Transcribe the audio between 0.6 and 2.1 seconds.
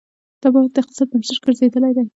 د اقتصاد بنسټ ګرځېدلی دی.